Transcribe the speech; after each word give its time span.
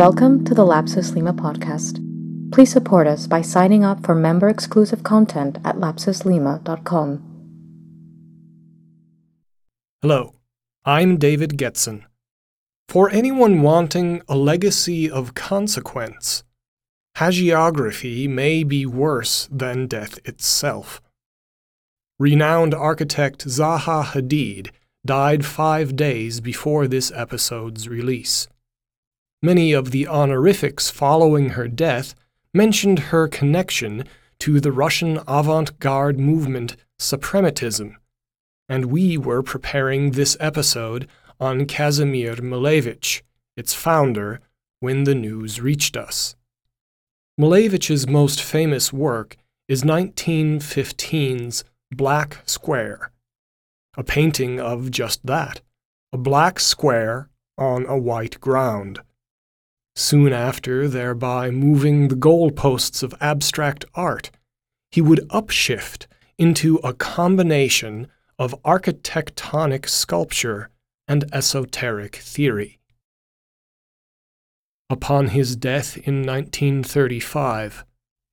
Welcome 0.00 0.46
to 0.46 0.54
the 0.54 0.64
Lapsus 0.64 1.14
Lima 1.14 1.34
podcast. 1.34 2.00
Please 2.52 2.72
support 2.72 3.06
us 3.06 3.26
by 3.26 3.42
signing 3.42 3.84
up 3.84 4.02
for 4.02 4.14
member 4.14 4.48
exclusive 4.48 5.02
content 5.02 5.58
at 5.62 5.76
lapsuslima.com. 5.76 7.22
Hello, 10.00 10.36
I'm 10.86 11.18
David 11.18 11.58
Getson. 11.58 12.04
For 12.88 13.10
anyone 13.10 13.60
wanting 13.60 14.22
a 14.26 14.36
legacy 14.36 15.10
of 15.10 15.34
consequence, 15.34 16.44
hagiography 17.18 18.26
may 18.26 18.64
be 18.64 18.86
worse 18.86 19.50
than 19.52 19.86
death 19.86 20.18
itself. 20.24 21.02
Renowned 22.18 22.72
architect 22.72 23.46
Zaha 23.46 24.02
Hadid 24.02 24.70
died 25.04 25.44
five 25.44 25.94
days 25.94 26.40
before 26.40 26.88
this 26.88 27.12
episode's 27.14 27.86
release. 27.86 28.48
Many 29.42 29.72
of 29.72 29.90
the 29.90 30.06
honorifics 30.06 30.90
following 30.90 31.50
her 31.50 31.66
death 31.66 32.14
mentioned 32.52 32.98
her 32.98 33.26
connection 33.26 34.04
to 34.40 34.60
the 34.60 34.70
Russian 34.70 35.18
avant 35.26 35.78
garde 35.78 36.18
movement 36.18 36.76
Suprematism, 36.98 37.94
and 38.68 38.86
we 38.86 39.16
were 39.16 39.42
preparing 39.42 40.10
this 40.10 40.36
episode 40.40 41.08
on 41.40 41.64
Kazimir 41.64 42.36
Malevich, 42.42 43.22
its 43.56 43.72
founder, 43.72 44.40
when 44.80 45.04
the 45.04 45.14
news 45.14 45.60
reached 45.60 45.96
us. 45.96 46.36
Malevich's 47.38 48.06
most 48.06 48.42
famous 48.42 48.92
work 48.92 49.38
is 49.68 49.84
1915's 49.84 51.64
Black 51.90 52.42
Square, 52.44 53.10
a 53.96 54.04
painting 54.04 54.60
of 54.60 54.90
just 54.90 55.24
that 55.24 55.62
a 56.12 56.18
black 56.18 56.58
square 56.58 57.28
on 57.56 57.86
a 57.86 57.96
white 57.96 58.40
ground 58.40 59.00
soon 60.00 60.32
after, 60.32 60.88
thereby 60.88 61.50
moving 61.50 62.08
the 62.08 62.16
goalposts 62.16 63.02
of 63.02 63.14
abstract 63.20 63.84
art, 63.94 64.30
he 64.90 65.00
would 65.00 65.28
upshift 65.28 66.06
into 66.38 66.76
a 66.78 66.94
combination 66.94 68.08
of 68.38 68.54
architectonic 68.64 69.88
sculpture 69.88 70.70
and 71.06 71.24
esoteric 71.32 72.16
theory. 72.16 72.78
Upon 74.88 75.28
his 75.28 75.54
death 75.54 75.96
in 75.98 76.26
1935, 76.26 77.84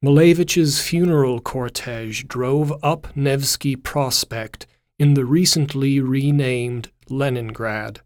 Malevich's 0.02 0.80
funeral 0.80 1.42
cortege 1.42 2.28
drove 2.28 2.74
up 2.82 3.16
Nevsky 3.16 3.76
Prospect 3.76 4.66
in 4.98 5.16
the 5.16 5.26
recently 5.26 6.00
renamed 6.00 6.92
Leningrad. 7.10 8.00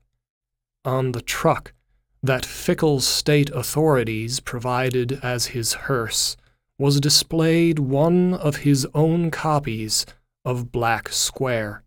On 0.84 1.12
the 1.12 1.22
truck, 1.22 1.74
that 2.24 2.46
fickle 2.46 3.00
state 3.00 3.50
authorities 3.50 4.40
provided 4.40 5.20
as 5.24 5.48
his 5.48 5.74
hearse 5.74 6.38
was 6.78 7.00
displayed 7.00 7.80
one 7.80 8.34
of 8.34 8.58
his 8.58 8.88
own 8.94 9.32
copies 9.32 10.06
of 10.46 10.72
Black 10.72 11.10
Square. 11.10 11.84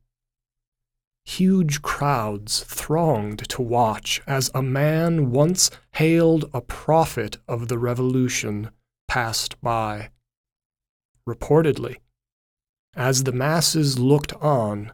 Huge 1.25 1.83
crowds 1.83 2.63
thronged 2.65 3.49
to 3.49 3.63
watch 3.63 4.21
as 4.27 4.51
a 4.55 4.63
man 4.63 5.31
once 5.31 5.71
hailed 5.95 6.51
a 6.53 6.61
prophet 6.61 7.39
of 7.49 7.69
the 7.69 7.79
revolution 7.79 8.71
passed 9.09 9.61
by. 9.63 10.11
Reportedly, 11.27 11.97
as 12.95 13.25
the 13.25 13.33
masses 13.33 13.99
looked 13.99 14.33
on, 14.35 14.93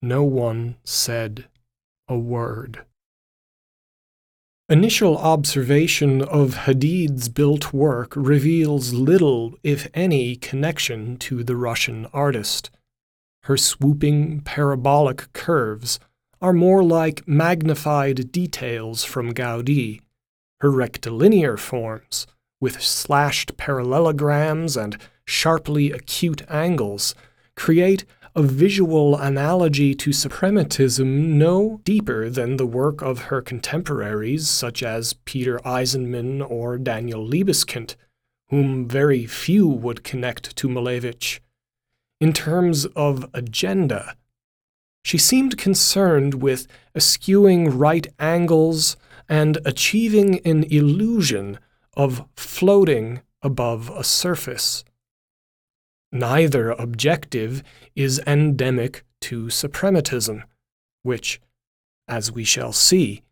no 0.00 0.22
one 0.22 0.76
said 0.84 1.48
a 2.08 2.16
word. 2.16 2.84
Initial 4.70 5.18
observation 5.18 6.22
of 6.22 6.54
Hadid's 6.54 7.28
built 7.28 7.74
work 7.74 8.14
reveals 8.16 8.94
little, 8.94 9.58
if 9.62 9.88
any, 9.92 10.36
connection 10.36 11.18
to 11.18 11.44
the 11.44 11.54
Russian 11.54 12.06
artist. 12.14 12.70
Her 13.42 13.58
swooping, 13.58 14.40
parabolic 14.40 15.30
curves 15.34 16.00
are 16.40 16.54
more 16.54 16.82
like 16.82 17.28
magnified 17.28 18.32
details 18.32 19.04
from 19.04 19.34
Gaudi. 19.34 20.00
Her 20.60 20.70
rectilinear 20.70 21.58
forms, 21.58 22.26
with 22.58 22.80
slashed 22.80 23.58
parallelograms 23.58 24.78
and 24.78 24.96
sharply 25.26 25.92
acute 25.92 26.40
angles, 26.48 27.14
create 27.54 28.06
a 28.36 28.42
visual 28.42 29.16
analogy 29.16 29.94
to 29.94 30.10
suprematism 30.10 31.06
no 31.06 31.80
deeper 31.84 32.28
than 32.28 32.56
the 32.56 32.66
work 32.66 33.00
of 33.00 33.24
her 33.24 33.40
contemporaries, 33.40 34.48
such 34.48 34.82
as 34.82 35.14
Peter 35.24 35.60
Eisenman 35.64 36.44
or 36.48 36.76
Daniel 36.76 37.24
Libeskind, 37.24 37.94
whom 38.48 38.88
very 38.88 39.24
few 39.24 39.68
would 39.68 40.02
connect 40.02 40.56
to 40.56 40.68
Malevich. 40.68 41.38
In 42.20 42.32
terms 42.32 42.86
of 42.96 43.30
agenda, 43.32 44.16
she 45.04 45.18
seemed 45.18 45.56
concerned 45.56 46.34
with 46.42 46.66
eschewing 46.96 47.78
right 47.78 48.08
angles 48.18 48.96
and 49.28 49.58
achieving 49.64 50.40
an 50.44 50.64
illusion 50.64 51.58
of 51.96 52.24
floating 52.34 53.20
above 53.42 53.90
a 53.90 54.02
surface. 54.02 54.82
Neither 56.10 56.70
objective 56.70 57.62
is 57.96 58.20
endemic 58.26 59.04
to 59.22 59.46
suprematism, 59.46 60.42
which, 61.02 61.40
as 62.08 62.32
we 62.32 62.44
shall 62.44 62.72
see, 62.72 63.22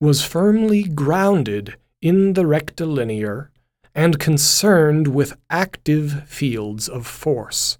was 0.00 0.24
firmly 0.24 0.84
grounded 0.84 1.76
in 2.00 2.34
the 2.34 2.46
rectilinear 2.46 3.50
and 3.94 4.18
concerned 4.18 5.08
with 5.08 5.36
active 5.50 6.28
fields 6.28 6.88
of 6.88 7.06
force. 7.06 7.78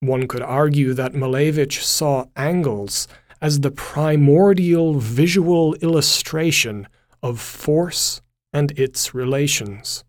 One 0.00 0.26
could 0.26 0.42
argue 0.42 0.94
that 0.94 1.12
Malevich 1.12 1.82
saw 1.82 2.24
angles 2.36 3.06
as 3.42 3.60
the 3.60 3.70
primordial 3.70 4.94
visual 4.94 5.74
illustration 5.76 6.88
of 7.22 7.38
force 7.38 8.22
and 8.52 8.72
its 8.78 9.14
relations. 9.14 10.04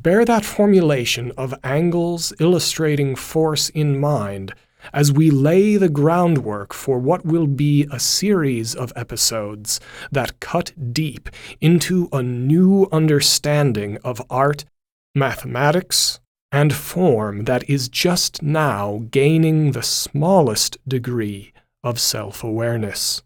Bear 0.00 0.24
that 0.26 0.44
formulation 0.44 1.32
of 1.36 1.52
angles 1.64 2.32
illustrating 2.38 3.16
force 3.16 3.68
in 3.70 3.98
mind 3.98 4.54
as 4.92 5.10
we 5.10 5.28
lay 5.28 5.76
the 5.76 5.88
groundwork 5.88 6.72
for 6.72 7.00
what 7.00 7.26
will 7.26 7.48
be 7.48 7.84
a 7.90 7.98
series 7.98 8.76
of 8.76 8.92
episodes 8.94 9.80
that 10.12 10.38
cut 10.38 10.92
deep 10.92 11.28
into 11.60 12.08
a 12.12 12.22
new 12.22 12.86
understanding 12.92 13.98
of 14.04 14.22
art, 14.30 14.64
mathematics, 15.16 16.20
and 16.52 16.72
form 16.72 17.46
that 17.46 17.68
is 17.68 17.88
just 17.88 18.40
now 18.40 19.02
gaining 19.10 19.72
the 19.72 19.82
smallest 19.82 20.78
degree 20.86 21.52
of 21.82 21.98
self 21.98 22.44
awareness. 22.44 23.24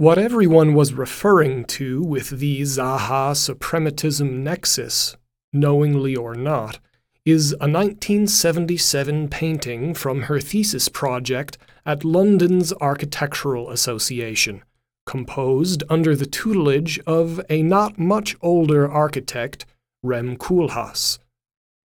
What 0.00 0.16
everyone 0.16 0.74
was 0.74 0.92
referring 0.92 1.64
to 1.64 2.00
with 2.00 2.30
the 2.38 2.60
Zaha 2.60 3.32
suprematism 3.34 4.30
nexus, 4.30 5.16
knowingly 5.52 6.14
or 6.14 6.36
not, 6.36 6.78
is 7.24 7.50
a 7.54 7.66
1977 7.66 9.26
painting 9.26 9.94
from 9.94 10.22
her 10.22 10.38
thesis 10.38 10.88
project 10.88 11.58
at 11.84 12.04
London's 12.04 12.72
Architectural 12.74 13.70
Association, 13.70 14.62
composed 15.04 15.82
under 15.90 16.14
the 16.14 16.26
tutelage 16.26 17.00
of 17.00 17.40
a 17.50 17.64
not 17.64 17.98
much 17.98 18.36
older 18.40 18.88
architect, 18.88 19.66
Rem 20.04 20.36
Koolhaas. 20.36 21.18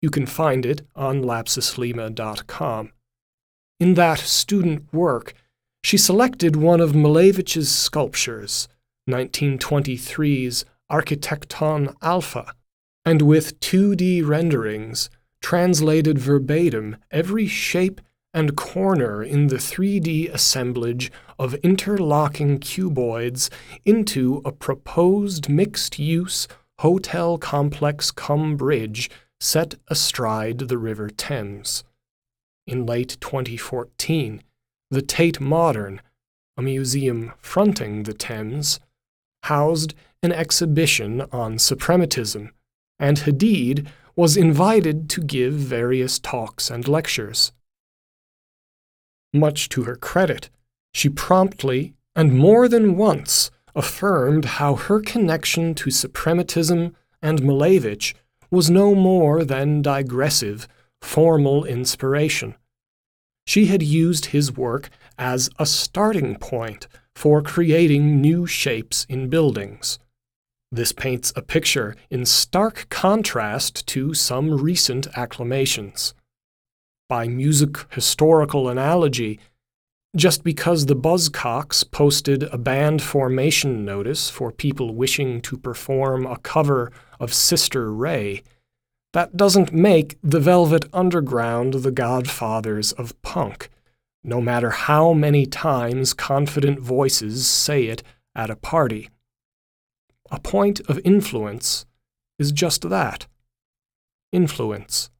You 0.04 0.12
can 0.12 0.28
find 0.28 0.68
it 0.68 0.86
on 0.96 1.24
lapsuslima.com. 1.24 2.92
In 3.80 3.96
that 3.96 4.20
student 4.20 4.94
work, 4.94 5.34
she 5.84 5.98
selected 5.98 6.56
one 6.56 6.80
of 6.80 6.96
Malevich's 6.96 7.70
sculptures, 7.70 8.68
1923's 9.10 10.66
Architecton 10.92 11.94
Alpha, 12.02 12.54
and 13.06 13.22
with 13.22 13.60
2D 13.60 14.26
renderings, 14.26 15.10
translated 15.42 16.18
verbatim 16.18 16.96
every 17.12 17.48
shape 17.48 18.00
and 18.34 18.56
corner 18.56 19.22
in 19.22 19.48
the 19.48 19.58
3D 19.58 20.34
assemblage 20.34 21.12
of 21.38 21.54
interlocking 21.56 22.60
cuboids 22.60 23.50
into 23.86 24.42
a 24.46 24.52
proposed 24.52 25.50
mixed 25.50 26.00
use 26.00 26.48
hotel 26.80 27.38
complex 27.38 28.10
cum 28.10 28.56
bridge 28.56 29.10
set 29.40 29.76
astride 29.90 30.60
the 30.60 30.78
River 30.78 31.10
Thames. 31.10 31.84
In 32.66 32.86
late 32.86 33.18
2014, 33.20 34.42
the 34.90 35.02
Tate 35.02 35.40
Modern, 35.40 36.02
a 36.58 36.62
museum 36.62 37.34
fronting 37.40 38.04
the 38.04 38.14
Thames, 38.14 38.80
housed 39.44 39.94
an 40.22 40.32
exhibition 40.32 41.22
on 41.32 41.58
suprematism, 41.58 42.52
and 43.00 43.20
Hadid 43.20 43.88
was 44.16 44.38
invited 44.38 45.10
to 45.10 45.22
give 45.22 45.54
various 45.54 46.20
talks 46.20 46.70
and 46.70 46.88
lectures. 46.88 47.52
Much 49.34 49.68
to 49.70 49.84
her 49.84 49.96
credit, 49.96 50.50
she 50.94 51.10
promptly 51.10 51.96
and 52.16 52.38
more 52.38 52.68
than 52.68 52.96
once 52.96 53.50
affirmed 53.76 54.46
how 54.46 54.76
her 54.76 55.00
connection 55.00 55.74
to 55.74 55.90
suprematism 55.90 56.94
and 57.22 57.42
Malevich 57.42 58.14
was 58.52 58.70
no 58.70 58.94
more 58.94 59.44
than 59.44 59.82
digressive, 59.82 60.68
formal 61.02 61.66
inspiration. 61.66 62.54
She 63.46 63.66
had 63.66 63.84
used 63.84 64.28
his 64.28 64.56
work 64.56 64.90
as 65.18 65.50
a 65.60 65.66
starting 65.66 66.36
point 66.38 66.88
for 67.16 67.42
creating 67.42 68.22
new 68.22 68.46
shapes 68.48 69.06
in 69.10 69.30
buildings. 69.30 70.00
This 70.72 70.92
paints 70.92 71.32
a 71.36 71.42
picture 71.42 71.96
in 72.10 72.26
stark 72.26 72.88
contrast 72.90 73.86
to 73.88 74.14
some 74.14 74.50
recent 74.50 75.08
acclamations. 75.16 76.16
By 77.08 77.28
music 77.28 77.78
historical 77.92 78.70
analogy, 78.70 79.40
just 80.16 80.44
because 80.44 80.86
the 80.86 80.96
Buzzcocks 80.96 81.90
posted 81.90 82.44
a 82.44 82.58
band 82.58 83.02
formation 83.02 83.84
notice 83.84 84.30
for 84.30 84.52
people 84.52 84.96
wishing 84.96 85.42
to 85.42 85.58
perform 85.58 86.26
a 86.26 86.38
cover 86.38 86.92
of 87.20 87.34
Sister 87.34 87.92
Ray, 87.92 88.42
that 89.14 89.38
doesn't 89.38 89.72
make 89.72 90.18
the 90.22 90.40
Velvet 90.40 90.86
Underground 90.92 91.76
the 91.76 91.92
godfathers 91.92 92.92
of 92.94 93.20
punk, 93.22 93.70
no 94.24 94.42
matter 94.42 94.72
how 94.72 95.14
many 95.14 95.46
times 95.46 96.14
confident 96.14 96.80
voices 96.80 97.48
say 97.48 97.86
it 97.86 98.04
at 98.36 98.50
a 98.50 98.56
party. 98.56 99.10
A 100.32 100.40
point 100.40 100.82
of 100.90 101.00
influence 101.04 101.86
is 102.40 102.52
just 102.52 102.90
that 102.90 103.28
influence. 104.32 105.12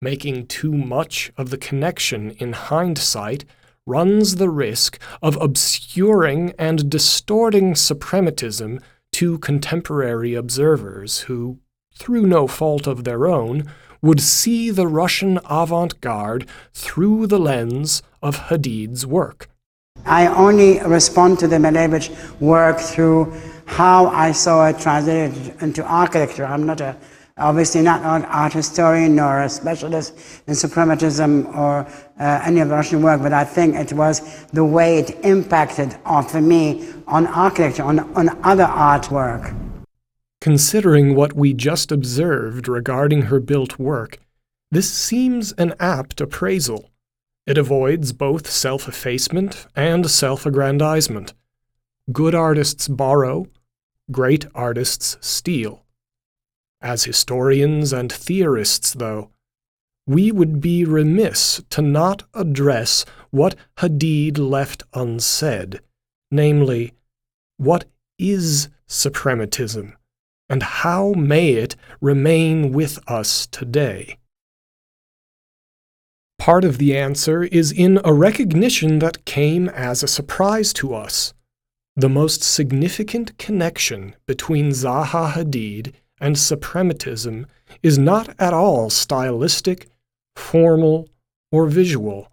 Making 0.00 0.46
too 0.46 0.72
much 0.72 1.30
of 1.36 1.50
the 1.50 1.58
connection 1.58 2.30
in 2.32 2.52
hindsight 2.54 3.44
runs 3.86 4.36
the 4.36 4.50
risk 4.50 4.98
of 5.22 5.40
obscuring 5.40 6.52
and 6.58 6.90
distorting 6.90 7.74
suprematism 7.74 8.82
to 9.12 9.38
contemporary 9.38 10.34
observers 10.34 11.20
who, 11.20 11.58
through 11.98 12.26
no 12.26 12.46
fault 12.46 12.86
of 12.86 13.04
their 13.04 13.26
own, 13.26 13.64
would 14.02 14.20
see 14.20 14.70
the 14.70 14.86
Russian 14.86 15.40
avant 15.50 16.00
garde 16.00 16.46
through 16.72 17.26
the 17.26 17.38
lens 17.38 18.02
of 18.22 18.48
Hadid's 18.48 19.06
work. 19.06 19.48
I 20.04 20.26
only 20.28 20.80
respond 20.80 21.38
to 21.40 21.48
the 21.48 21.56
Malevich 21.56 22.08
work 22.40 22.78
through 22.78 23.34
how 23.64 24.06
I 24.06 24.32
saw 24.32 24.68
it 24.68 24.78
translated 24.78 25.60
into 25.60 25.84
architecture. 25.84 26.44
I'm 26.44 26.66
not 26.66 26.80
a 26.80 26.96
obviously 27.38 27.82
not 27.82 28.00
an 28.02 28.24
art 28.26 28.54
historian 28.54 29.14
nor 29.16 29.42
a 29.42 29.48
specialist 29.48 30.14
in 30.46 30.54
suprematism 30.54 31.54
or 31.54 31.86
uh, 32.18 32.40
any 32.44 32.60
of 32.60 32.68
the 32.68 32.74
Russian 32.74 33.02
work, 33.02 33.20
but 33.20 33.34
I 33.34 33.44
think 33.44 33.74
it 33.74 33.92
was 33.92 34.46
the 34.54 34.64
way 34.64 34.98
it 34.98 35.22
impacted 35.22 35.94
on, 36.06 36.24
for 36.26 36.40
me 36.40 36.88
on 37.06 37.26
architecture, 37.26 37.82
on, 37.82 38.00
on 38.14 38.30
other 38.42 38.64
artwork. 38.64 39.54
Considering 40.40 41.14
what 41.14 41.32
we 41.32 41.52
just 41.52 41.90
observed 41.90 42.68
regarding 42.68 43.22
her 43.22 43.40
built 43.40 43.78
work, 43.78 44.18
this 44.70 44.92
seems 44.92 45.52
an 45.52 45.74
apt 45.80 46.20
appraisal. 46.20 46.90
It 47.46 47.58
avoids 47.58 48.12
both 48.12 48.50
self 48.50 48.88
effacement 48.88 49.66
and 49.74 50.10
self 50.10 50.46
aggrandizement. 50.46 51.32
Good 52.12 52.34
artists 52.34 52.88
borrow, 52.88 53.46
great 54.10 54.46
artists 54.54 55.16
steal. 55.20 55.84
As 56.80 57.04
historians 57.04 57.92
and 57.92 58.12
theorists, 58.12 58.92
though, 58.92 59.30
we 60.06 60.30
would 60.30 60.60
be 60.60 60.84
remiss 60.84 61.62
to 61.70 61.82
not 61.82 62.22
address 62.34 63.04
what 63.30 63.56
Hadid 63.78 64.38
left 64.38 64.84
unsaid, 64.94 65.80
namely, 66.30 66.92
what 67.56 67.86
is 68.18 68.68
suprematism, 68.88 69.94
and 70.48 70.62
how 70.62 71.12
may 71.12 71.50
it 71.50 71.76
remain 72.00 72.72
with 72.72 72.98
us 73.08 73.46
today? 73.46 74.18
Part 76.38 76.64
of 76.64 76.78
the 76.78 76.96
answer 76.96 77.42
is 77.44 77.72
in 77.72 78.00
a 78.04 78.12
recognition 78.12 78.98
that 79.00 79.24
came 79.24 79.68
as 79.70 80.02
a 80.02 80.08
surprise 80.08 80.72
to 80.74 80.94
us. 80.94 81.34
The 81.96 82.08
most 82.08 82.42
significant 82.42 83.36
connection 83.38 84.14
between 84.26 84.70
Zaha 84.70 85.32
Hadid 85.32 85.94
and 86.20 86.36
suprematism 86.36 87.46
is 87.82 87.98
not 87.98 88.34
at 88.38 88.52
all 88.52 88.90
stylistic, 88.90 89.88
formal, 90.36 91.08
or 91.50 91.66
visual. 91.66 92.30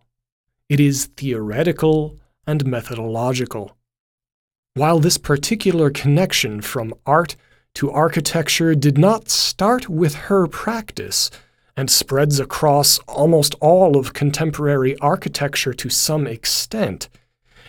It 0.69 0.79
is 0.79 1.05
theoretical 1.17 2.19
and 2.45 2.65
methodological. 2.65 3.77
While 4.75 4.99
this 4.99 5.17
particular 5.17 5.89
connection 5.89 6.61
from 6.61 6.93
art 7.05 7.35
to 7.75 7.91
architecture 7.91 8.75
did 8.75 8.97
not 8.97 9.29
start 9.29 9.89
with 9.89 10.15
her 10.15 10.47
practice 10.47 11.31
and 11.75 11.89
spreads 11.89 12.39
across 12.39 12.99
almost 13.07 13.55
all 13.59 13.97
of 13.97 14.13
contemporary 14.13 14.97
architecture 14.99 15.73
to 15.73 15.89
some 15.89 16.27
extent, 16.27 17.09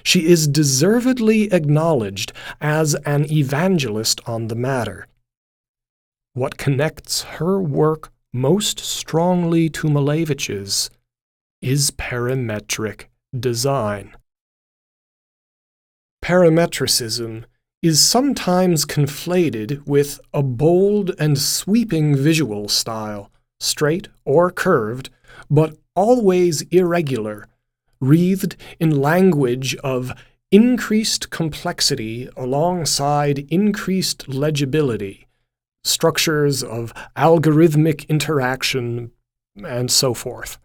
she 0.03 0.27
is 0.27 0.47
deservedly 0.47 1.53
acknowledged 1.53 2.33
as 2.61 2.95
an 3.07 3.31
evangelist 3.33 4.21
on 4.27 4.49
the 4.49 4.55
matter. 4.55 5.07
What 6.35 6.59
connects 6.59 7.23
her 7.23 7.61
work 7.61 8.13
most 8.33 8.81
strongly 8.81 9.71
to 9.71 9.89
Malevich's 9.89 10.91
is 11.63 11.91
parametric 11.93 13.05
design. 13.39 14.15
Parametricism 16.23 17.45
is 17.85 18.03
sometimes 18.03 18.87
conflated 18.87 19.87
with 19.87 20.19
a 20.33 20.43
bold 20.43 21.11
and 21.19 21.39
sweeping 21.39 22.17
visual 22.17 22.67
style, 22.67 23.31
straight 23.61 24.09
or 24.25 24.51
curved, 24.51 25.11
but 25.51 25.77
always 25.95 26.63
irregular, 26.71 27.47
wreathed 28.01 28.57
in 28.81 29.03
language 29.03 29.77
of 29.85 30.11
increased 30.51 31.29
complexity 31.29 32.27
alongside 32.39 33.47
increased 33.51 34.27
legibility, 34.29 35.27
structures 35.85 36.63
of 36.63 36.95
algorithmic 37.19 38.09
interaction, 38.09 39.11
and 39.63 39.91
so 39.91 40.15
forth. 40.15 40.57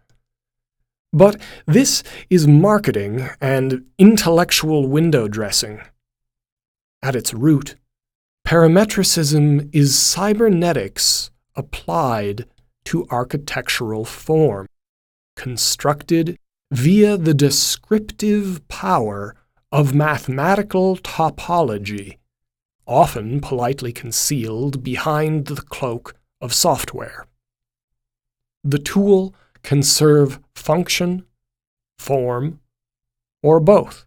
But 1.12 1.38
this 1.66 2.02
is 2.30 2.46
marketing 2.46 3.28
and 3.42 3.84
intellectual 3.98 4.88
window 4.88 5.28
dressing. 5.28 5.82
At 7.02 7.16
its 7.16 7.32
root, 7.32 7.76
parametricism 8.46 9.70
is 9.72 9.98
cybernetics 9.98 11.30
applied 11.56 12.46
to 12.84 13.06
architectural 13.10 14.04
form, 14.04 14.66
constructed 15.34 16.36
via 16.70 17.16
the 17.16 17.34
descriptive 17.34 18.66
power 18.68 19.34
of 19.72 19.94
mathematical 19.94 20.96
topology, 20.96 22.18
often 22.86 23.40
politely 23.40 23.92
concealed 23.92 24.82
behind 24.82 25.46
the 25.46 25.62
cloak 25.62 26.14
of 26.40 26.52
software. 26.52 27.26
The 28.62 28.78
tool 28.78 29.34
can 29.62 29.82
serve 29.82 30.40
function, 30.54 31.24
form, 31.98 32.60
or 33.42 33.58
both. 33.58 34.04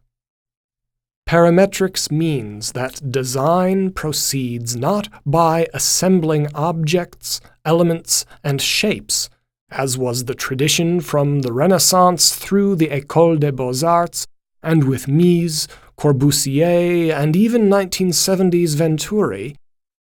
Parametrics 1.28 2.12
means 2.12 2.74
that 2.74 3.12
design 3.12 3.92
proceeds 3.92 4.76
not 4.76 5.10
by 5.26 5.68
assembling 5.74 6.48
objects, 6.54 7.40
elements, 7.66 8.26
and 8.44 8.62
shapes, 8.62 9.30
as 9.72 9.98
was 9.98 10.26
the 10.26 10.36
tradition 10.36 11.00
from 11.00 11.42
the 11.42 11.54
Renaissance 11.54 12.36
through 12.36 12.76
the 12.76 12.90
École 12.90 13.40
des 13.40 13.52
Beaux-Arts, 13.52 14.28
and 14.62 14.84
with 14.84 15.08
Mies, 15.08 15.68
Corbusier, 15.98 17.14
and 17.14 17.36
even 17.36 17.70
1970s 17.70 18.76
Venturi, 18.76 19.56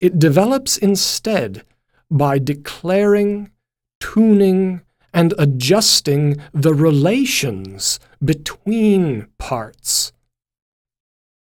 it 0.00 0.18
develops 0.18 0.76
instead 0.76 1.64
by 2.10 2.38
declaring, 2.38 3.50
tuning, 3.98 4.82
and 5.12 5.34
adjusting 5.38 6.36
the 6.52 6.74
relations 6.74 7.98
between 8.22 9.26
parts 9.38 10.12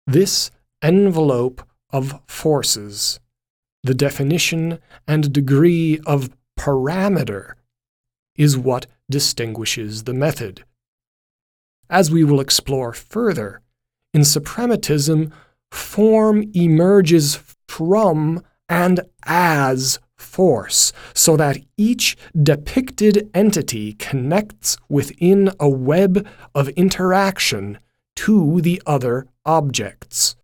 this 0.08 0.52
envelope 0.82 1.64
of 1.92 2.20
forces, 2.28 3.20
the 3.84 3.94
definition 3.94 4.80
and 5.08 5.32
degree 5.34 6.00
of 6.06 6.30
parameter, 6.60 7.54
is 8.36 8.58
what 8.58 8.88
distinguishes 9.10 10.04
the 10.04 10.14
method. 10.14 10.64
As 11.90 12.12
we 12.12 12.24
will 12.24 12.40
explore 12.40 12.94
further, 12.94 13.62
in 14.14 14.22
suprematism, 14.22 15.32
form 15.72 16.44
emerges 16.54 17.40
from 17.68 18.42
and 18.70 19.02
as 19.26 20.00
force, 20.16 20.94
so 21.14 21.38
that 21.38 21.58
each 21.78 22.18
depicted 22.42 23.30
entity 23.34 23.94
connects 23.94 24.78
within 24.90 25.52
a 25.60 25.70
web 25.70 26.26
of 26.54 26.70
interaction 26.70 27.78
to 28.16 28.62
the 28.62 28.82
other 28.86 29.28
objects. 29.46 30.36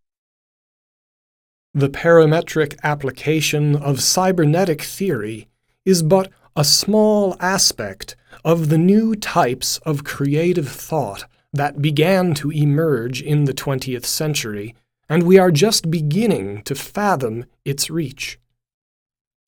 The 1.74 1.90
parametric 1.90 2.78
application 2.84 3.75
of 3.75 4.01
cybernetic 4.01 4.82
theory 4.82 5.48
is 5.86 6.04
but 6.04 6.30
a 6.56 6.66
small 6.66 7.38
aspect 7.40 8.16
of 8.44 8.70
the 8.70 8.78
new 8.78 9.16
types 9.16 9.78
of 9.80 10.04
creative 10.04 10.68
thought 10.68 11.25
that 11.54 11.82
began 11.82 12.34
to 12.34 12.51
emerge 12.51 13.22
in 13.22 13.46
the 13.46 13.54
20th 13.54 14.06
century, 14.06 14.75
and 15.08 15.24
we 15.24 15.38
are 15.38 15.51
just 15.51 15.90
beginning 15.90 16.62
to 16.63 16.75
fathom 16.75 17.46
its 17.63 17.90
reach. 17.90 18.38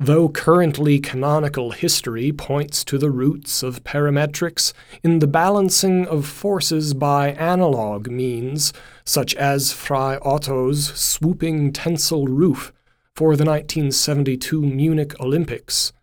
Though 0.03 0.27
currently 0.27 0.99
canonical 0.99 1.71
history 1.71 2.33
points 2.33 2.83
to 2.83 2.97
the 2.97 3.09
roots 3.09 3.63
of 3.63 3.85
parametrics 3.85 4.73
in 5.01 5.19
the 5.19 5.27
balancing 5.27 6.05
of 6.07 6.25
forces 6.27 6.93
by 6.93 7.29
analog 7.29 8.09
means, 8.09 8.73
such 9.05 9.33
as 9.35 9.71
Frei 9.71 10.17
Otto's 10.21 10.87
swooping 10.87 11.71
tensile 11.71 12.27
roof 12.27 12.73
for 13.15 13.37
the 13.37 13.45
1972 13.45 14.61
Munich 14.61 15.17
Olympics, 15.21 15.93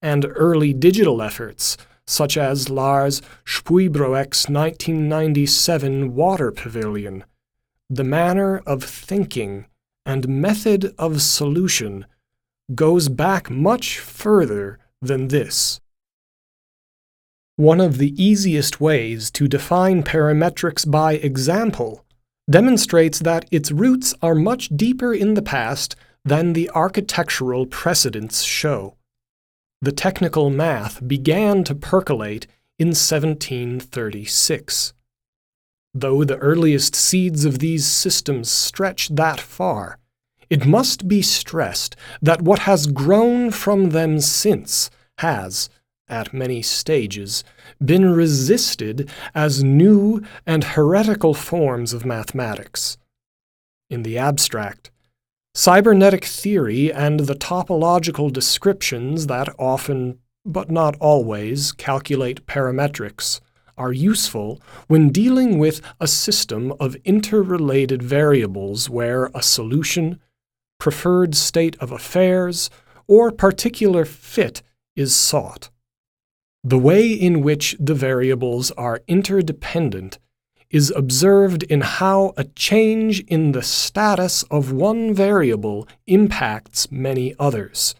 and 0.00 0.24
early 0.36 0.72
digital 0.72 1.20
efforts, 1.20 1.76
such 2.06 2.38
as 2.38 2.70
Lars 2.70 3.20
Spuybroek's 3.44 4.48
1997 4.48 6.14
Water 6.14 6.50
Pavilion, 6.50 7.24
the 7.90 8.04
manner 8.04 8.62
of 8.64 8.82
thinking 8.82 9.66
and 10.06 10.26
method 10.26 10.94
of 10.96 11.20
solution 11.20 12.06
goes 12.74 13.08
back 13.08 13.50
much 13.50 13.98
further 13.98 14.78
than 15.00 15.28
this. 15.28 15.80
One 17.56 17.80
of 17.80 17.98
the 17.98 18.14
easiest 18.22 18.80
ways 18.80 19.30
to 19.32 19.46
define 19.46 20.02
parametrics 20.02 20.90
by 20.90 21.14
example 21.14 22.04
demonstrates 22.50 23.20
that 23.20 23.44
its 23.50 23.70
roots 23.70 24.14
are 24.22 24.34
much 24.34 24.70
deeper 24.70 25.14
in 25.14 25.34
the 25.34 25.42
past 25.42 25.94
than 26.24 26.52
the 26.52 26.70
architectural 26.70 27.66
precedents 27.66 28.42
show. 28.42 28.96
The 29.82 29.92
technical 29.92 30.50
math 30.50 31.06
began 31.06 31.64
to 31.64 31.74
percolate 31.74 32.46
in 32.78 32.88
1736. 32.88 34.94
Though 35.94 36.24
the 36.24 36.38
earliest 36.38 36.94
seeds 36.94 37.44
of 37.44 37.58
these 37.58 37.86
systems 37.86 38.50
stretch 38.50 39.08
that 39.10 39.40
far, 39.40 39.98
it 40.50 40.66
must 40.66 41.06
be 41.08 41.22
stressed 41.22 41.96
that 42.20 42.42
what 42.42 42.60
has 42.60 42.88
grown 42.88 43.50
from 43.50 43.90
them 43.90 44.20
since 44.20 44.90
has, 45.18 45.70
at 46.08 46.34
many 46.34 46.60
stages, 46.60 47.44
been 47.82 48.10
resisted 48.10 49.08
as 49.32 49.62
new 49.62 50.20
and 50.44 50.64
heretical 50.64 51.32
forms 51.32 51.92
of 51.92 52.04
mathematics. 52.04 52.98
In 53.88 54.02
the 54.02 54.18
abstract, 54.18 54.90
cybernetic 55.54 56.24
theory 56.24 56.92
and 56.92 57.20
the 57.20 57.34
topological 57.34 58.32
descriptions 58.32 59.28
that 59.28 59.48
often, 59.58 60.18
but 60.44 60.70
not 60.70 60.96
always, 61.00 61.70
calculate 61.72 62.46
parametrics 62.46 63.40
are 63.78 63.92
useful 63.92 64.60
when 64.88 65.10
dealing 65.10 65.58
with 65.58 65.80
a 66.00 66.06
system 66.06 66.72
of 66.78 66.96
interrelated 67.04 68.02
variables 68.02 68.90
where 68.90 69.30
a 69.34 69.42
solution, 69.42 70.20
preferred 70.80 71.36
state 71.36 71.76
of 71.78 71.92
affairs, 71.92 72.68
or 73.06 73.30
particular 73.30 74.04
fit 74.04 74.62
is 74.96 75.14
sought. 75.14 75.70
The 76.64 76.78
way 76.78 77.12
in 77.12 77.42
which 77.42 77.76
the 77.78 77.94
variables 77.94 78.72
are 78.72 79.00
interdependent 79.06 80.18
is 80.70 80.92
observed 80.94 81.62
in 81.64 81.80
how 81.80 82.32
a 82.36 82.44
change 82.44 83.20
in 83.20 83.52
the 83.52 83.62
status 83.62 84.42
of 84.50 84.72
one 84.72 85.14
variable 85.14 85.88
impacts 86.06 86.90
many 86.90 87.34
others. 87.38 87.94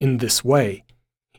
In 0.00 0.18
this 0.18 0.44
way, 0.44 0.84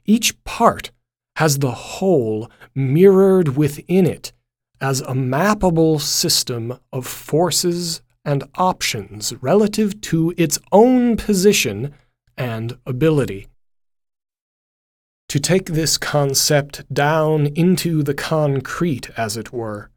each 0.05 0.41
part 0.43 0.91
has 1.37 1.59
the 1.59 1.71
whole 1.71 2.49
mirrored 2.75 3.55
within 3.55 4.05
it 4.05 4.33
as 4.81 5.01
a 5.01 5.13
mappable 5.13 6.01
system 6.01 6.77
of 6.91 7.07
forces 7.07 8.01
and 8.25 8.43
options 8.55 9.33
relative 9.41 10.01
to 10.01 10.33
its 10.37 10.59
own 10.71 11.17
position 11.17 11.93
and 12.37 12.77
ability. 12.85 13.47
To 15.29 15.39
take 15.39 15.67
this 15.67 15.97
concept 15.97 16.91
down 16.93 17.47
into 17.47 18.01
the 18.01 18.15
concrete, 18.15 19.09
as 19.15 19.37
it 19.37 19.53
were, 19.53 19.91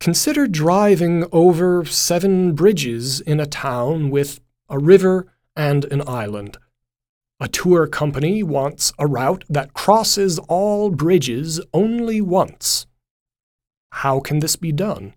consider 0.00 0.46
driving 0.46 1.24
over 1.32 1.84
seven 1.84 2.54
bridges 2.54 3.20
in 3.20 3.38
a 3.38 3.46
town 3.46 4.10
with 4.10 4.40
a 4.68 4.78
river 4.78 5.32
and 5.54 5.84
an 5.86 6.02
island. 6.08 6.58
A 7.38 7.48
tour 7.48 7.86
company 7.86 8.42
wants 8.42 8.92
a 8.98 9.06
route 9.06 9.44
that 9.48 9.74
crosses 9.74 10.38
all 10.48 10.90
bridges 10.90 11.60
only 11.74 12.20
once. 12.20 12.86
How 13.92 14.20
can 14.20 14.38
this 14.40 14.56
be 14.56 14.72
done? 14.72 15.14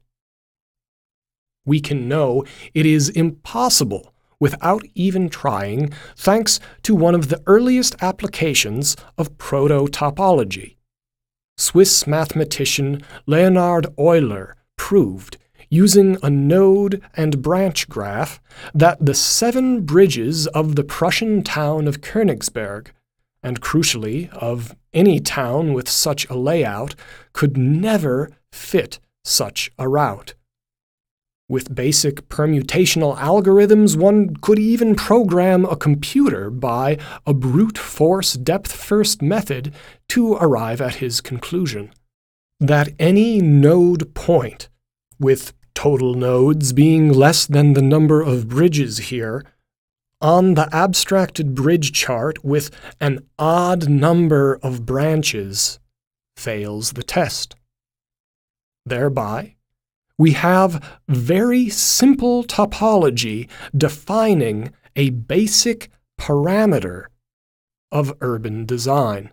We 1.69 1.79
can 1.79 2.09
know 2.09 2.43
it 2.73 2.85
is 2.85 3.07
impossible 3.09 4.13
without 4.39 4.83
even 4.95 5.29
trying, 5.29 5.89
thanks 6.15 6.59
to 6.83 6.95
one 6.95 7.15
of 7.15 7.29
the 7.29 7.41
earliest 7.45 7.95
applications 8.01 8.95
of 9.17 9.37
proto-topology. 9.37 10.75
Swiss 11.57 12.07
mathematician 12.07 13.03
Leonhard 13.25 13.87
Euler 13.99 14.55
proved, 14.77 15.37
using 15.69 16.17
a 16.23 16.29
node 16.29 17.01
and 17.15 17.41
branch 17.41 17.87
graph, 17.89 18.41
that 18.73 18.97
the 19.05 19.13
seven 19.13 19.81
bridges 19.85 20.47
of 20.47 20.75
the 20.75 20.85
Prussian 20.85 21.43
town 21.43 21.87
of 21.87 22.01
Königsberg, 22.01 22.87
and 23.43 23.61
crucially 23.61 24.29
of 24.33 24.75
any 24.93 25.19
town 25.19 25.73
with 25.73 25.89
such 25.89 26.27
a 26.29 26.37
layout, 26.37 26.95
could 27.33 27.57
never 27.57 28.31
fit 28.51 28.99
such 29.23 29.69
a 29.77 29.87
route. 29.87 30.33
With 31.49 31.73
basic 31.73 32.29
permutational 32.29 33.17
algorithms, 33.17 33.97
one 33.97 34.35
could 34.35 34.59
even 34.59 34.93
program 34.93 35.65
a 35.65 35.75
computer 35.75 36.51
by 36.51 36.99
a 37.25 37.33
brute 37.33 37.77
force 37.77 38.33
depth 38.33 38.71
first 38.71 39.23
method 39.23 39.73
to 40.09 40.35
arrive 40.35 40.79
at 40.79 40.95
his 40.95 41.21
conclusion. 41.21 41.91
That 42.59 42.89
any 42.99 43.41
node 43.41 44.13
point, 44.13 44.69
with 45.19 45.53
total 45.73 46.13
nodes 46.13 46.71
being 46.71 47.11
less 47.11 47.47
than 47.47 47.73
the 47.73 47.81
number 47.81 48.21
of 48.21 48.47
bridges 48.47 49.09
here, 49.09 49.43
on 50.21 50.53
the 50.53 50.69
abstracted 50.71 51.55
bridge 51.55 51.93
chart 51.93 52.43
with 52.45 52.69
an 53.01 53.25
odd 53.39 53.89
number 53.89 54.59
of 54.61 54.85
branches 54.85 55.79
fails 56.37 56.91
the 56.91 57.03
test. 57.03 57.55
Thereby, 58.85 59.55
we 60.19 60.33
have 60.33 60.99
very 61.07 61.69
simple 61.69 62.43
topology 62.43 63.49
defining 63.75 64.71
a 64.95 65.09
basic 65.11 65.89
parameter 66.19 67.05
of 67.89 68.13
urban 68.19 68.65
design. 68.65 69.31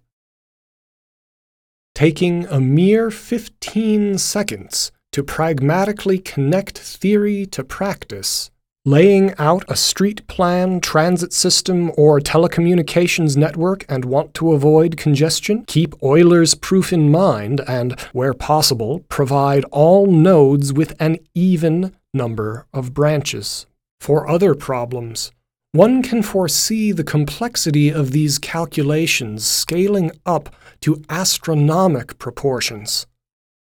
Taking 1.94 2.46
a 2.46 2.60
mere 2.60 3.10
15 3.10 4.16
seconds 4.18 4.92
to 5.10 5.24
pragmatically 5.24 6.20
connect 6.20 6.78
theory 6.78 7.46
to 7.46 7.64
practice, 7.64 8.52
laying 8.86 9.34
out 9.36 9.64
a 9.66 9.74
street 9.74 10.24
plan, 10.28 10.80
transit 10.80 11.32
system, 11.32 11.90
or 11.96 12.20
telecommunications 12.20 13.36
network 13.36 13.84
and 13.88 14.04
want 14.04 14.32
to 14.32 14.52
avoid 14.52 14.96
congestion? 14.96 15.64
Keep 15.66 16.00
Euler's 16.04 16.54
proof 16.54 16.92
in 16.92 17.10
mind 17.10 17.60
and, 17.66 18.00
where 18.12 18.32
possible, 18.32 19.00
provide 19.08 19.64
all 19.72 20.06
nodes 20.06 20.72
with 20.72 20.94
an 21.00 21.18
even 21.34 21.96
number 22.14 22.64
of 22.72 22.94
branches. 22.94 23.66
For 24.00 24.30
other 24.30 24.54
problems, 24.54 25.32
one 25.72 26.00
can 26.00 26.22
foresee 26.22 26.92
the 26.92 27.02
complexity 27.02 27.90
of 27.90 28.12
these 28.12 28.38
calculations 28.38 29.44
scaling 29.44 30.12
up 30.24 30.54
to 30.82 31.02
astronomic 31.10 32.18
proportions. 32.20 33.08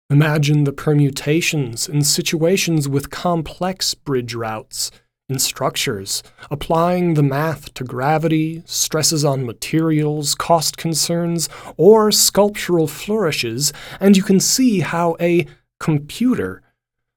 Imagine 0.09 0.65
the 0.65 0.73
permutations 0.73 1.89
in 1.89 2.03
situations 2.05 2.89
with 2.89 3.11
complex 3.11 3.93
bridge 3.93 4.35
routes 4.35 4.91
in 5.31 5.39
structures, 5.39 6.23
applying 6.51 7.15
the 7.15 7.23
math 7.23 7.73
to 7.75 7.85
gravity, 7.85 8.63
stresses 8.67 9.25
on 9.25 9.47
materials, 9.47 10.35
cost 10.35 10.77
concerns, 10.77 11.49
or 11.77 12.11
sculptural 12.11 12.87
flourishes, 12.87 13.73
and 14.01 14.17
you 14.17 14.23
can 14.23 14.41
see 14.41 14.81
how 14.81 15.17
a 15.21 15.47
computer 15.79 16.63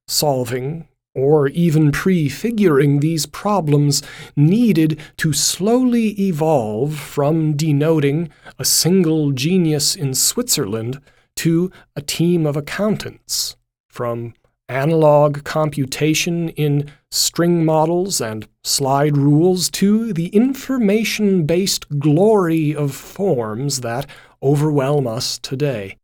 solving 0.07 0.87
or 1.15 1.47
even 1.49 1.91
prefiguring 1.91 2.99
these 2.99 3.25
problems 3.25 4.01
needed 4.35 4.99
to 5.17 5.31
slowly 5.31 6.09
evolve 6.19 6.95
from 6.95 7.55
denoting 7.55 8.29
a 8.57 8.65
single 8.65 9.31
genius 9.31 9.95
in 9.95 10.13
Switzerland 10.13 10.99
to 11.35 11.71
a 11.95 12.01
team 12.01 12.45
of 12.45 12.55
accountants, 12.57 13.55
from 13.89 14.33
analog 14.69 15.43
computation 15.43 16.49
in 16.49 16.89
string 17.11 17.65
models 17.65 18.21
and 18.21 18.47
slide 18.63 19.17
rules 19.17 19.69
to 19.69 20.13
the 20.13 20.27
information 20.27 21.45
based 21.45 21.99
glory 21.99 22.75
of 22.75 22.93
forms 22.93 23.81
that 23.81 24.05
overwhelm 24.41 25.05
us 25.07 25.37
today. 25.37 25.97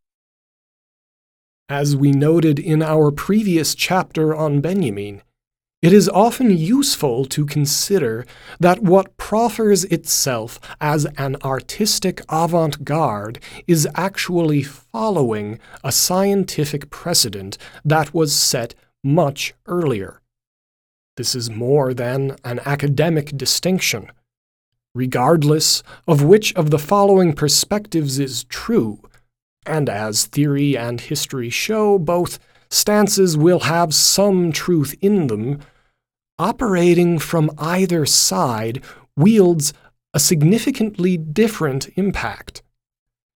As 1.68 1.96
we 1.96 2.10
noted 2.10 2.58
in 2.58 2.82
our 2.82 3.10
previous 3.10 3.74
chapter 3.74 4.34
on 4.34 4.60
Benjamin, 4.60 5.22
it 5.82 5.94
is 5.94 6.10
often 6.10 6.50
useful 6.50 7.24
to 7.24 7.46
consider 7.46 8.26
that 8.58 8.82
what 8.82 9.16
proffers 9.16 9.84
itself 9.84 10.60
as 10.80 11.06
an 11.16 11.36
artistic 11.42 12.20
avant 12.28 12.84
garde 12.84 13.38
is 13.66 13.88
actually 13.94 14.62
following 14.62 15.58
a 15.82 15.90
scientific 15.90 16.90
precedent 16.90 17.56
that 17.82 18.12
was 18.12 18.34
set 18.34 18.74
much 19.02 19.54
earlier. 19.66 20.20
This 21.16 21.34
is 21.34 21.50
more 21.50 21.94
than 21.94 22.36
an 22.44 22.60
academic 22.66 23.36
distinction. 23.36 24.10
Regardless 24.94 25.82
of 26.06 26.22
which 26.22 26.54
of 26.54 26.70
the 26.70 26.78
following 26.78 27.32
perspectives 27.32 28.18
is 28.18 28.44
true, 28.44 29.00
and 29.64 29.88
as 29.88 30.26
theory 30.26 30.76
and 30.76 31.00
history 31.00 31.48
show, 31.48 31.98
both 31.98 32.38
stances 32.70 33.36
will 33.36 33.60
have 33.60 33.94
some 33.94 34.52
truth 34.52 34.94
in 35.00 35.26
them, 35.26 35.60
operating 36.38 37.18
from 37.18 37.50
either 37.58 38.06
side 38.06 38.82
wields 39.16 39.72
a 40.14 40.20
significantly 40.20 41.16
different 41.16 41.88
impact. 41.96 42.62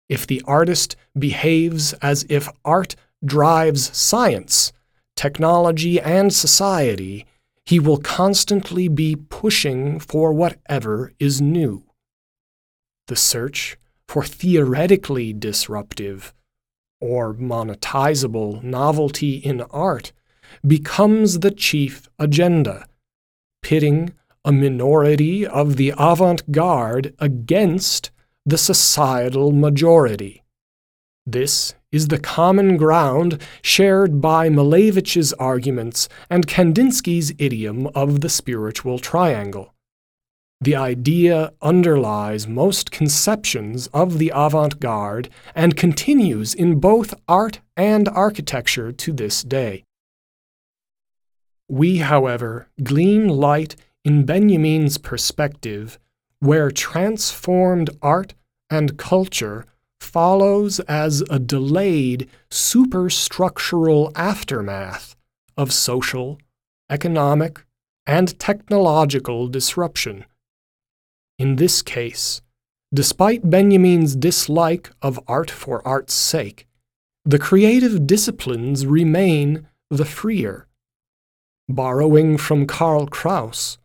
If 0.08 0.26
the 0.26 0.42
artist 0.46 0.96
behaves 1.18 1.92
as 1.94 2.26
if 2.28 2.48
art 2.64 2.96
drives 3.24 3.96
science, 3.96 4.72
technology, 5.16 6.00
and 6.00 6.32
society, 6.32 7.26
he 7.64 7.78
will 7.78 7.98
constantly 7.98 8.88
be 8.88 9.16
pushing 9.16 9.98
for 9.98 10.32
whatever 10.32 11.12
is 11.18 11.40
new. 11.40 11.84
The 13.06 13.16
search 13.16 13.78
for 14.06 14.24
theoretically 14.24 15.32
disruptive 15.32 16.34
or 17.00 17.34
monetizable 17.34 18.62
novelty 18.62 19.36
in 19.36 19.60
art 19.70 20.12
becomes 20.66 21.40
the 21.40 21.50
chief 21.50 22.08
agenda, 22.18 22.86
pitting 23.62 24.12
a 24.44 24.52
minority 24.52 25.46
of 25.46 25.76
the 25.76 25.92
avant 25.98 26.50
garde 26.52 27.14
against 27.18 28.10
the 28.46 28.58
societal 28.58 29.52
majority. 29.52 30.42
This 31.26 31.74
is 31.90 32.08
the 32.08 32.18
common 32.18 32.76
ground 32.76 33.40
shared 33.62 34.20
by 34.20 34.48
Malevich's 34.48 35.32
arguments 35.34 36.08
and 36.28 36.46
Kandinsky's 36.46 37.32
idiom 37.38 37.86
of 37.94 38.20
the 38.20 38.28
spiritual 38.28 38.98
triangle. 38.98 39.73
The 40.64 40.76
idea 40.76 41.52
underlies 41.60 42.48
most 42.48 42.90
conceptions 42.90 43.86
of 43.88 44.16
the 44.16 44.32
avant 44.34 44.80
garde 44.80 45.28
and 45.54 45.76
continues 45.76 46.54
in 46.54 46.80
both 46.80 47.12
art 47.28 47.60
and 47.76 48.08
architecture 48.08 48.90
to 48.90 49.12
this 49.12 49.42
day. 49.42 49.84
We, 51.68 51.98
however, 51.98 52.68
glean 52.82 53.28
light 53.28 53.76
in 54.06 54.24
Benjamin's 54.24 54.96
perspective, 54.96 55.98
where 56.40 56.70
transformed 56.70 57.90
art 58.00 58.32
and 58.70 58.96
culture 58.96 59.66
follows 60.00 60.80
as 60.80 61.22
a 61.28 61.38
delayed 61.38 62.26
superstructural 62.50 64.12
aftermath 64.14 65.14
of 65.58 65.74
social, 65.74 66.38
economic, 66.88 67.66
and 68.06 68.38
technological 68.38 69.46
disruption. 69.46 70.24
In 71.38 71.56
this 71.56 71.82
case, 71.82 72.42
despite 72.92 73.50
Benjamin's 73.50 74.14
dislike 74.14 74.90
of 75.02 75.18
art 75.26 75.50
for 75.50 75.86
art's 75.86 76.14
sake, 76.14 76.66
the 77.24 77.38
creative 77.38 78.06
disciplines 78.06 78.86
remain 78.86 79.66
the 79.90 80.04
freer. 80.04 80.68
Borrowing 81.68 82.36
from 82.36 82.66
Karl 82.66 83.06
Kraus, 83.06 83.78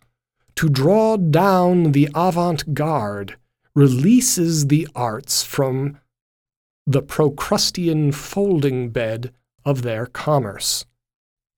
to 0.55 0.69
draw 0.69 1.15
down 1.15 1.93
the 1.93 2.09
avant 2.13 2.73
garde 2.73 3.38
releases 3.73 4.67
the 4.67 4.88
arts 4.93 5.41
from 5.41 5.97
the 6.85 7.01
Procrustean 7.01 8.12
folding 8.12 8.89
bed 8.89 9.31
of 9.63 9.83
their 9.83 10.05
commerce 10.05 10.85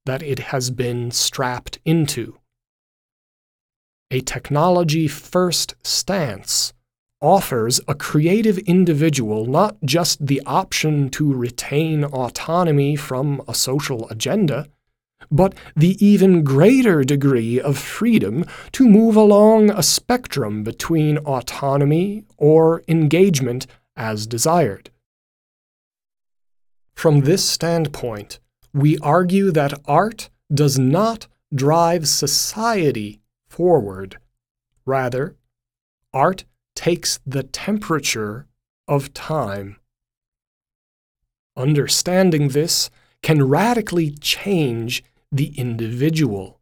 that 0.05 0.21
it 0.21 0.39
has 0.39 0.69
been 0.69 1.09
strapped 1.09 1.79
into 1.85 2.37
a 4.11 4.19
technology 4.19 5.07
first 5.07 5.73
stance 5.83 6.73
offers 7.21 7.79
a 7.87 7.95
creative 7.95 8.57
individual 8.59 9.45
not 9.45 9.77
just 9.85 10.25
the 10.25 10.41
option 10.45 11.09
to 11.09 11.33
retain 11.33 12.03
autonomy 12.03 12.95
from 12.95 13.41
a 13.47 13.53
social 13.53 14.09
agenda, 14.09 14.67
but 15.29 15.53
the 15.75 16.03
even 16.05 16.43
greater 16.43 17.03
degree 17.03 17.61
of 17.61 17.77
freedom 17.77 18.43
to 18.71 18.89
move 18.89 19.15
along 19.15 19.69
a 19.69 19.83
spectrum 19.83 20.63
between 20.63 21.17
autonomy 21.19 22.23
or 22.37 22.83
engagement 22.87 23.67
as 23.95 24.25
desired. 24.25 24.89
From 26.95 27.21
this 27.21 27.47
standpoint, 27.47 28.39
we 28.73 28.97
argue 28.97 29.51
that 29.51 29.79
art 29.85 30.29
does 30.53 30.77
not 30.77 31.27
drive 31.53 32.07
society 32.07 33.20
forward. 33.51 34.17
Rather, 34.85 35.35
art 36.13 36.45
takes 36.75 37.19
the 37.25 37.43
temperature 37.43 38.47
of 38.87 39.13
time. 39.13 39.77
Understanding 41.57 42.49
this 42.49 42.89
can 43.21 43.47
radically 43.47 44.11
change 44.11 45.03
the 45.31 45.47
individual. 45.59 46.59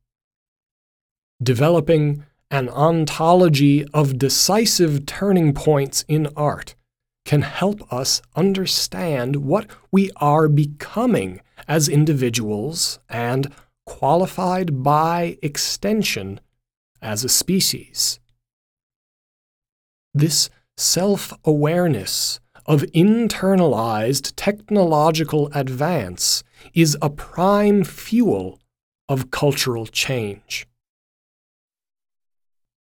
Developing 1.42 2.26
an 2.52 2.68
ontology 2.70 3.86
of 3.94 4.18
decisive 4.18 5.06
turning 5.06 5.54
points 5.54 6.04
in 6.08 6.28
art 6.36 6.76
can 7.24 7.44
help 7.44 7.94
us 7.94 8.22
understand 8.36 9.36
what 9.36 9.68
we 9.92 10.10
are 10.16 10.48
becoming 10.48 11.40
as 11.68 11.88
individuals 11.88 13.00
and, 13.08 13.54
qualified 13.86 14.82
by 14.84 15.38
extension, 15.44 16.40
as 17.02 17.24
a 17.24 17.30
species. 17.30 18.20
This 20.14 20.50
self 20.78 21.34
awareness 21.46 22.40
of 22.66 22.82
internalized 22.94 24.34
technological 24.36 25.50
advance 25.54 26.44
is 26.74 26.98
a 27.02 27.10
prime 27.10 27.84
fuel 27.84 28.60
of 29.08 29.32
cultural 29.32 29.88
change. 29.88 30.68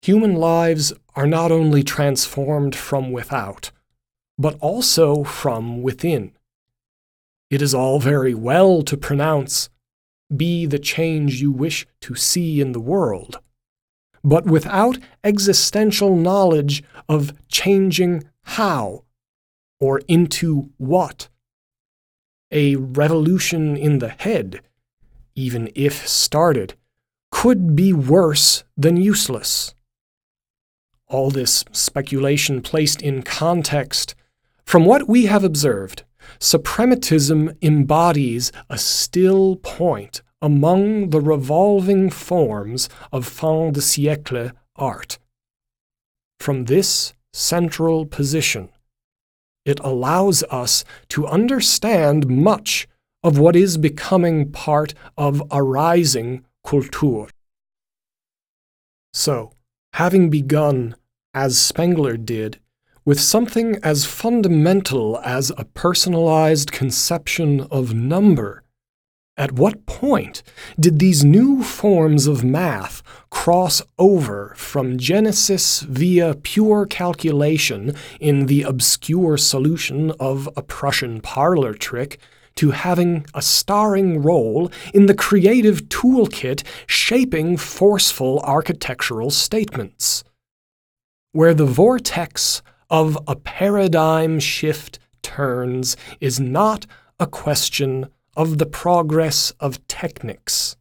Human 0.02 0.34
lives 0.34 0.92
are 1.16 1.26
not 1.26 1.50
only 1.50 1.82
transformed 1.82 2.74
from 2.74 3.10
without, 3.10 3.70
but 4.38 4.56
also 4.60 5.24
from 5.24 5.82
within. 5.82 6.32
It 7.50 7.62
is 7.62 7.74
all 7.74 7.98
very 7.98 8.34
well 8.34 8.82
to 8.82 8.96
pronounce, 8.96 9.70
Be 10.34 10.66
the 10.66 10.78
change 10.78 11.40
you 11.40 11.50
wish 11.50 11.86
to 12.02 12.14
see 12.14 12.60
in 12.60 12.72
the 12.72 12.80
world 12.80 13.40
but 14.24 14.46
without 14.46 14.98
existential 15.24 16.16
knowledge 16.16 16.82
of 17.08 17.32
changing 17.48 18.24
how 18.42 19.04
or 19.80 20.00
into 20.08 20.70
what. 20.76 21.28
A 22.50 22.76
revolution 22.76 23.76
in 23.76 23.98
the 23.98 24.08
head, 24.08 24.60
even 25.34 25.70
if 25.74 26.06
started, 26.08 26.74
could 27.30 27.76
be 27.76 27.92
worse 27.92 28.64
than 28.76 28.96
useless. 28.96 29.74
All 31.06 31.30
this 31.30 31.64
speculation 31.72 32.60
placed 32.60 33.02
in 33.02 33.22
context, 33.22 34.14
from 34.64 34.84
what 34.84 35.08
we 35.08 35.26
have 35.26 35.44
observed, 35.44 36.04
suprematism 36.38 37.56
embodies 37.62 38.52
a 38.68 38.78
still 38.78 39.56
point 39.56 40.22
among 40.40 41.10
the 41.10 41.20
revolving 41.20 42.10
forms 42.10 42.88
of 43.12 43.26
fin 43.26 43.72
de 43.72 43.80
siècle 43.80 44.52
art. 44.76 45.18
From 46.38 46.64
this 46.64 47.12
central 47.32 48.06
position, 48.06 48.70
it 49.64 49.80
allows 49.80 50.42
us 50.44 50.84
to 51.08 51.26
understand 51.26 52.28
much 52.28 52.88
of 53.22 53.38
what 53.38 53.56
is 53.56 53.76
becoming 53.76 54.50
part 54.50 54.94
of 55.16 55.42
a 55.50 55.62
rising 55.62 56.44
Kultur. 56.64 57.28
So, 59.12 59.52
having 59.94 60.30
begun, 60.30 60.96
as 61.34 61.58
Spengler 61.58 62.16
did, 62.16 62.60
with 63.04 63.20
something 63.20 63.78
as 63.82 64.04
fundamental 64.04 65.18
as 65.24 65.50
a 65.56 65.64
personalized 65.64 66.72
conception 66.72 67.62
of 67.70 67.94
number 67.94 68.62
At 69.38 69.52
what 69.52 69.86
point 69.86 70.42
did 70.80 70.98
these 70.98 71.24
new 71.24 71.62
forms 71.62 72.26
of 72.26 72.42
math 72.42 73.04
cross 73.30 73.80
over 73.96 74.52
from 74.56 74.98
Genesis 74.98 75.82
via 75.82 76.34
pure 76.34 76.86
calculation 76.86 77.94
in 78.18 78.46
the 78.46 78.62
obscure 78.62 79.36
solution 79.36 80.10
of 80.18 80.48
a 80.56 80.62
Prussian 80.62 81.20
parlor 81.20 81.72
trick 81.72 82.18
to 82.56 82.72
having 82.72 83.24
a 83.32 83.40
starring 83.40 84.20
role 84.22 84.72
in 84.92 85.06
the 85.06 85.14
creative 85.14 85.88
toolkit 85.88 86.64
shaping 86.88 87.56
forceful 87.56 88.40
architectural 88.40 89.30
statements? 89.30 90.24
Where 91.30 91.54
the 91.54 91.64
vortex 91.64 92.60
of 92.90 93.16
a 93.28 93.36
paradigm 93.36 94.40
shift 94.40 94.98
turns 95.22 95.96
is 96.20 96.40
not 96.40 96.86
a 97.20 97.26
question 97.28 98.08
of 98.38 98.58
the 98.58 98.66
progress 98.66 99.50
of 99.58 99.86
techniques, 99.88 100.76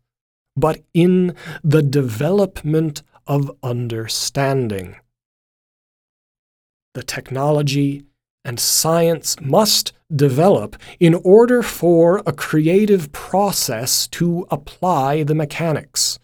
but 0.56 0.80
in 0.94 1.36
the 1.64 1.82
development 1.82 3.02
of 3.26 3.52
understanding. 3.64 4.96
The 6.94 7.02
technology 7.02 8.04
and 8.46 8.60
science 8.60 9.42
must 9.42 9.92
develop 10.16 10.78
in 11.00 11.16
order 11.16 11.64
for 11.64 12.22
a 12.28 12.32
creative 12.32 13.12
process 13.12 14.08
to 14.08 14.46
apply 14.52 15.24
the 15.24 15.36
mechanics. 15.36 16.20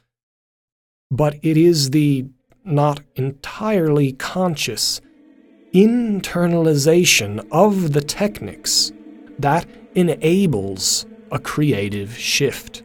But 1.09 1.39
it 1.41 1.57
is 1.57 1.89
the 1.89 2.27
not 2.63 3.01
entirely 3.15 4.13
conscious 4.13 5.01
internalization 5.73 7.45
of 7.51 7.93
the 7.93 8.01
techniques 8.01 8.91
that 9.39 9.65
enables 9.95 11.07
a 11.33 11.39
creative 11.39 12.15
shift. 12.15 12.83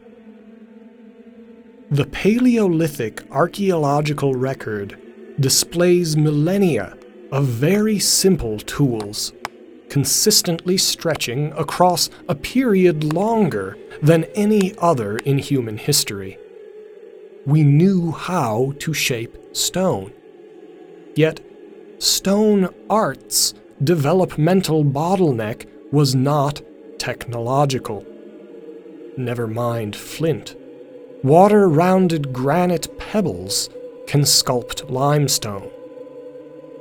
The 1.91 2.05
Paleolithic 2.05 3.23
archaeological 3.31 4.33
record 4.33 4.99
displays 5.39 6.17
millennia 6.17 6.97
of 7.31 7.45
very 7.45 7.99
simple 7.99 8.57
tools, 8.57 9.33
consistently 9.89 10.77
stretching 10.77 11.51
across 11.53 12.09
a 12.27 12.33
period 12.33 13.13
longer 13.13 13.77
than 14.01 14.23
any 14.33 14.73
other 14.79 15.19
in 15.19 15.37
human 15.37 15.77
history. 15.77 16.39
We 17.45 17.63
knew 17.63 18.11
how 18.11 18.73
to 18.79 18.93
shape 18.93 19.37
stone. 19.55 20.11
Yet, 21.15 21.39
stone 21.99 22.69
art's 22.89 23.53
developmental 23.83 24.83
bottleneck 24.83 25.67
was 25.91 26.15
not 26.15 26.61
technological. 26.97 28.08
Never 29.19 29.47
mind 29.47 29.97
flint. 29.97 30.55
Water 31.23 31.67
rounded 31.67 32.31
granite 32.31 32.97
pebbles 32.97 33.69
can 34.07 34.21
sculpt 34.21 34.89
limestone. 34.89 35.69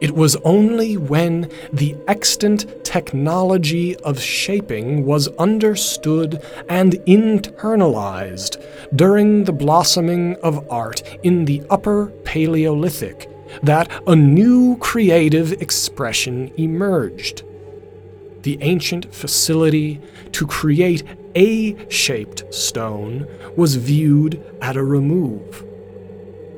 It 0.01 0.13
was 0.13 0.37
only 0.45 0.97
when 0.97 1.51
the 1.73 1.97
extant 2.07 2.85
technology 2.85 3.97
of 3.97 4.21
shaping 4.21 5.05
was 5.05 5.27
understood 5.37 6.41
and 6.69 6.93
internalized 7.09 8.65
during 8.95 9.43
the 9.43 9.53
blossoming 9.53 10.37
of 10.37 10.65
art 10.71 11.03
in 11.25 11.45
the 11.45 11.65
Upper 11.69 12.13
Paleolithic 12.23 13.29
that 13.65 13.91
a 14.07 14.15
new 14.15 14.77
creative 14.77 15.51
expression 15.61 16.53
emerged. 16.57 17.43
The 18.43 18.59
ancient 18.61 19.13
facility 19.13 20.01
to 20.31 20.47
create 20.47 21.03
a 21.35 21.77
shaped 21.91 22.53
stone 22.53 23.27
was 23.57 23.77
viewed 23.77 24.43
at 24.61 24.77
a 24.77 24.83
remove. 24.85 25.65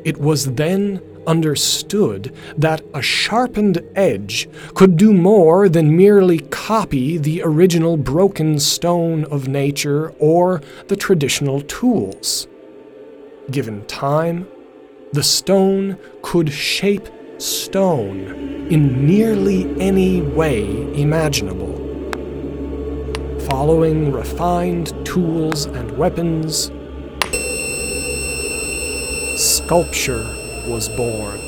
It 0.05 0.19
was 0.19 0.55
then 0.55 1.03
understood 1.27 2.35
that 2.57 2.83
a 2.95 3.03
sharpened 3.03 3.83
edge 3.95 4.49
could 4.75 4.97
do 4.97 5.13
more 5.13 5.69
than 5.69 5.97
merely 5.97 6.39
copy 6.39 7.19
the 7.19 7.43
original 7.43 7.97
broken 7.97 8.59
stone 8.59 9.25
of 9.27 9.49
nature 9.49 10.11
or 10.19 10.63
the 10.89 10.97
traditional 10.97 11.61
tools. 11.63 12.49
Given 13.51 13.85
time, 13.87 14.49
the 15.13 15.23
stone 15.23 15.99
could 16.23 16.53
shape 16.53 17.09
stone 17.39 18.69
in 18.71 19.07
nearly 19.07 19.69
any 19.81 20.23
way 20.23 20.65
imaginable. 21.01 21.90
Following 23.51 24.13
refined 24.13 24.95
tools 25.05 25.65
and 25.67 25.91
weapons, 25.99 26.71
sculpture 29.37 30.25
was 30.69 30.89
born. 30.91 31.41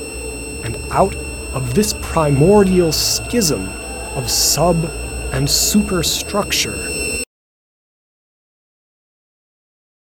And 0.65 0.75
out 0.91 1.15
of 1.55 1.73
this 1.75 1.95
primordial 2.01 2.91
schism 2.91 3.69
of 4.17 4.29
sub 4.29 4.75
and 5.31 5.49
superstructure, 5.49 6.75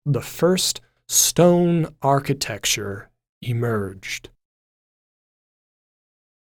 the 0.07 0.22
first 0.22 0.81
stone 1.09 1.92
architecture 2.03 3.11
emerged. 3.42 4.29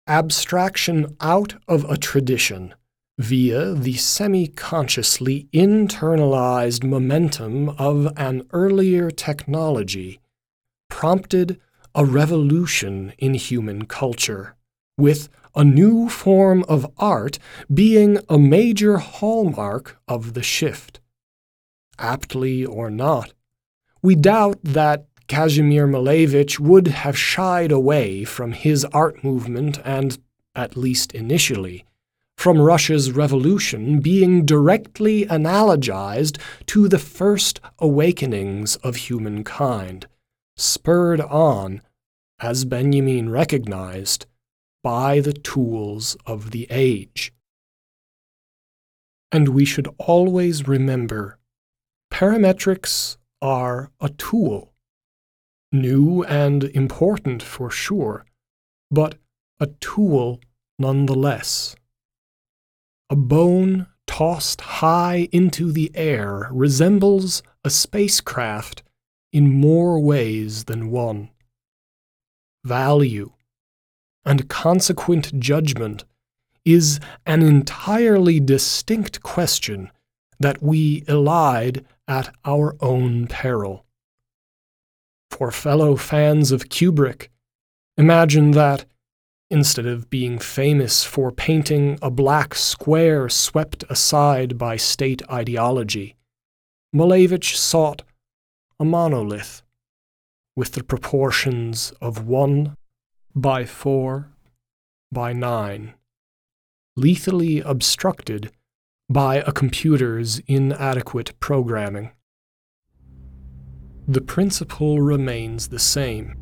Abstraction 0.07 1.15
out 1.21 1.55
of 1.69 1.85
a 1.85 1.97
tradition 1.97 2.75
via 3.17 3.73
the 3.73 3.95
semi 3.95 4.47
consciously 4.47 5.47
internalized 5.51 6.83
momentum 6.83 7.69
of 7.69 8.07
an 8.15 8.47
earlier 8.53 9.09
technology 9.09 10.19
prompted 10.89 11.59
a 11.95 12.05
revolution 12.05 13.11
in 13.17 13.33
human 13.33 13.85
culture, 13.85 14.55
with 14.97 15.29
a 15.55 15.63
new 15.63 16.07
form 16.07 16.63
of 16.69 16.85
art 16.97 17.39
being 17.73 18.19
a 18.29 18.37
major 18.37 18.97
hallmark 18.97 19.97
of 20.07 20.35
the 20.35 20.43
shift. 20.43 20.99
Aptly 21.97 22.63
or 22.63 22.91
not, 22.91 23.33
we 24.03 24.13
doubt 24.13 24.59
that 24.63 25.07
Kazimir 25.27 25.87
Malevich 25.87 26.59
would 26.59 26.87
have 26.87 27.17
shied 27.17 27.71
away 27.71 28.23
from 28.23 28.51
his 28.51 28.85
art 28.85 29.23
movement 29.23 29.79
and, 29.83 30.19
at 30.53 30.77
least 30.77 31.13
initially, 31.13 31.83
from 32.47 32.61
Russia's 32.61 33.11
revolution 33.11 33.99
being 33.99 34.45
directly 34.45 35.25
analogized 35.25 36.39
to 36.65 36.87
the 36.87 36.97
first 36.97 37.59
awakenings 37.77 38.77
of 38.77 38.95
humankind, 38.95 40.07
spurred 40.55 41.19
on, 41.19 41.81
as 42.39 42.63
Benjamin 42.63 43.29
recognized, 43.29 44.27
by 44.81 45.19
the 45.19 45.33
tools 45.33 46.15
of 46.25 46.51
the 46.51 46.67
age. 46.69 47.33
And 49.29 49.49
we 49.49 49.65
should 49.65 49.89
always 49.97 50.69
remember 50.69 51.39
parametrics 52.13 53.17
are 53.41 53.91
a 53.99 54.07
tool 54.07 54.71
new 55.73 56.23
and 56.23 56.63
important 56.63 57.43
for 57.43 57.69
sure, 57.69 58.25
but 58.89 59.15
a 59.59 59.67
tool 59.81 60.39
nonetheless. 60.79 61.75
A 63.09 63.15
bone 63.15 63.87
tossed 64.05 64.61
high 64.61 65.29
into 65.31 65.71
the 65.71 65.91
air 65.95 66.49
resembles 66.51 67.41
a 67.63 67.69
spacecraft 67.69 68.83
in 69.31 69.53
more 69.53 69.99
ways 69.99 70.65
than 70.65 70.91
one. 70.91 71.29
Value 72.65 73.31
and 74.25 74.49
consequent 74.49 75.39
judgment 75.39 76.03
is 76.65 76.99
an 77.25 77.41
entirely 77.41 78.41
distinct 78.41 79.23
question 79.23 79.89
that 80.39 80.61
we 80.61 81.01
elide 81.03 81.85
at 82.09 82.33
our 82.43 82.75
own 82.81 83.27
peril. 83.27 83.85
For 85.31 85.49
fellow 85.51 85.95
fans 85.95 86.51
of 86.51 86.67
Kubrick, 86.67 87.29
imagine 87.97 88.51
that, 88.51 88.85
instead 89.49 89.85
of 89.85 90.09
being 90.09 90.39
famous 90.39 91.03
for 91.03 91.31
painting 91.31 91.97
a 92.01 92.11
black 92.11 92.53
square 92.53 93.29
swept 93.29 93.83
aside 93.89 94.57
by 94.57 94.75
state 94.75 95.21
ideology, 95.29 96.15
Malevich 96.93 97.55
sought 97.55 98.03
a 98.79 98.85
monolith 98.85 99.61
with 100.55 100.73
the 100.73 100.83
proportions 100.83 101.93
of 102.01 102.25
1 102.25 102.75
by 103.35 103.65
4 103.65 104.31
by 105.11 105.31
9, 105.31 105.93
lethally 106.95 107.59
obstructed 107.61 108.51
by 109.09 109.37
a 109.37 109.51
computer's 109.51 110.39
inadequate 110.47 111.39
programming. 111.39 112.11
The 114.07 114.21
principle 114.21 114.99
remains 115.01 115.67
the 115.67 115.79
same 115.79 116.35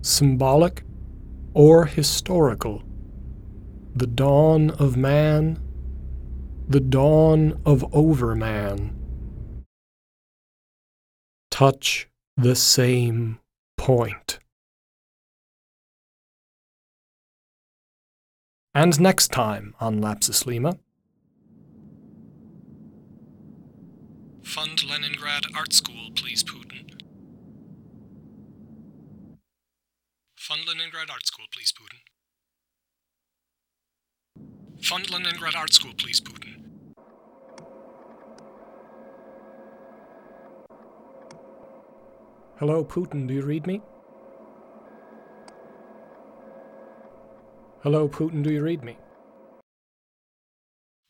symbolic 0.00 0.84
or 1.54 1.86
historical. 1.86 2.82
The 3.94 4.06
dawn 4.06 4.70
of 4.72 4.96
man, 4.96 5.58
the 6.68 6.80
dawn 6.80 7.60
of 7.64 7.84
overman. 7.94 9.00
touch 11.54 12.08
the 12.36 12.56
same 12.56 13.38
point. 13.76 14.40
And 18.74 19.00
next 19.00 19.28
time 19.30 19.72
on 19.78 20.00
Lapsus 20.00 20.46
Lima. 20.46 20.78
Fund 24.42 24.82
Leningrad 24.90 25.44
Art 25.56 25.72
School, 25.72 26.10
please, 26.16 26.42
Putin. 26.42 26.63
Fund 30.46 30.60
Leningrad 30.68 31.08
Art 31.08 31.26
School, 31.26 31.46
please, 31.50 31.72
Putin. 31.72 32.00
Fund 34.82 35.10
Leningrad 35.10 35.54
Art 35.54 35.72
School, 35.72 35.92
please, 35.96 36.20
Putin. 36.20 36.56
Hello, 42.58 42.84
Putin, 42.84 43.26
do 43.26 43.32
you 43.32 43.40
read 43.40 43.66
me? 43.66 43.80
Hello, 47.82 48.06
Putin, 48.06 48.44
do 48.44 48.52
you 48.52 48.60
read 48.60 48.84
me? 48.84 48.98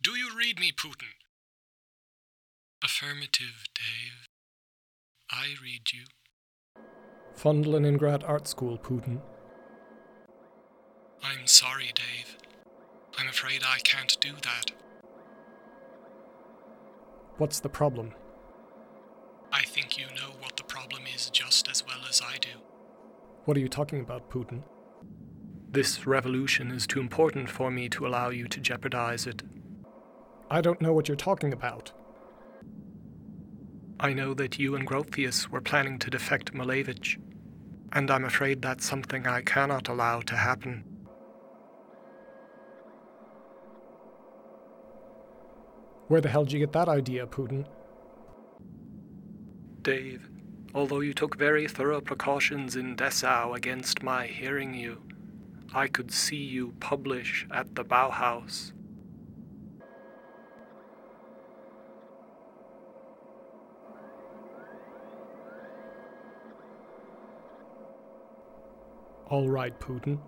Do 0.00 0.12
you 0.12 0.30
read 0.38 0.60
me, 0.60 0.70
Putin? 0.70 1.10
Affirmative, 2.84 3.64
Dave. 3.74 4.28
I 5.28 5.56
read 5.60 5.92
you. 5.92 6.04
Fund 7.34 7.66
Leningrad 7.66 8.24
Art 8.24 8.48
School, 8.48 8.78
Putin. 8.78 9.20
I'm 11.22 11.46
sorry, 11.46 11.92
Dave. 11.94 12.36
I'm 13.18 13.28
afraid 13.28 13.62
I 13.64 13.78
can't 13.84 14.16
do 14.20 14.32
that. 14.42 14.70
What's 17.36 17.60
the 17.60 17.68
problem? 17.68 18.14
I 19.52 19.62
think 19.62 19.98
you 19.98 20.06
know 20.06 20.32
what 20.40 20.56
the 20.56 20.64
problem 20.64 21.02
is 21.14 21.30
just 21.30 21.68
as 21.68 21.84
well 21.86 22.00
as 22.08 22.22
I 22.22 22.38
do. 22.38 22.60
What 23.44 23.56
are 23.56 23.60
you 23.60 23.68
talking 23.68 24.00
about, 24.00 24.30
Putin? 24.30 24.62
This 25.70 26.06
revolution 26.06 26.70
is 26.70 26.86
too 26.86 27.00
important 27.00 27.50
for 27.50 27.70
me 27.70 27.88
to 27.90 28.06
allow 28.06 28.30
you 28.30 28.46
to 28.48 28.60
jeopardize 28.60 29.26
it. 29.26 29.42
I 30.50 30.60
don't 30.60 30.80
know 30.80 30.92
what 30.92 31.08
you're 31.08 31.16
talking 31.16 31.52
about. 31.52 31.92
I 33.98 34.12
know 34.12 34.34
that 34.34 34.58
you 34.58 34.76
and 34.76 34.86
Gropius 34.86 35.48
were 35.48 35.60
planning 35.60 35.98
to 36.00 36.10
defect 36.10 36.52
Malevich, 36.52 37.18
and 37.94 38.10
I'm 38.10 38.24
afraid 38.24 38.60
that's 38.60 38.84
something 38.84 39.26
I 39.26 39.40
cannot 39.40 39.88
allow 39.88 40.20
to 40.22 40.36
happen. 40.36 40.84
Where 46.08 46.20
the 46.20 46.28
hell 46.28 46.44
did 46.44 46.52
you 46.52 46.58
get 46.58 46.72
that 46.72 46.88
idea, 46.88 47.26
Putin? 47.26 47.64
Dave, 49.82 50.28
although 50.74 51.00
you 51.00 51.14
took 51.14 51.36
very 51.36 51.68
thorough 51.68 52.00
precautions 52.00 52.76
in 52.76 52.96
Dessau 52.96 53.54
against 53.54 54.02
my 54.02 54.26
hearing 54.26 54.74
you, 54.74 55.02
I 55.72 55.86
could 55.86 56.10
see 56.10 56.36
you 56.36 56.74
publish 56.80 57.46
at 57.50 57.74
the 57.74 57.84
Bauhaus. 57.84 58.72
All 69.34 69.48
right, 69.48 69.76
Putin. 69.80 70.20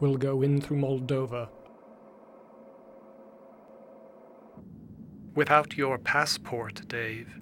We'll 0.00 0.18
go 0.18 0.42
in 0.42 0.60
through 0.60 0.76
Moldova. 0.76 1.48
Without 5.34 5.78
your 5.78 5.96
passport, 5.96 6.86
Dave, 6.86 7.40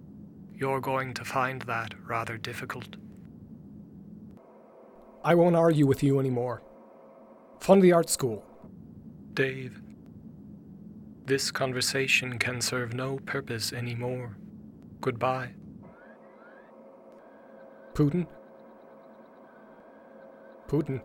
you're 0.55 0.81
going 0.81 1.13
to 1.15 1.25
find 1.25 1.63
that 1.63 1.93
rather 2.07 2.37
difficult. 2.37 2.95
I 5.25 5.35
won't 5.35 5.57
argue 5.57 5.89
with 5.89 6.05
you 6.05 6.21
anymore. 6.21 6.63
Fund 7.59 7.83
the 7.83 7.91
art 7.91 8.11
school. 8.11 8.45
Dave, 9.35 9.83
this 11.25 11.51
conversation 11.51 12.39
can 12.39 12.61
serve 12.61 12.95
no 12.95 13.19
purpose 13.27 13.73
anymore. 13.73 14.37
Goodbye. 15.01 15.55
Putin? 17.93 18.29
Putin? 18.29 18.42
Putin? 20.73 21.03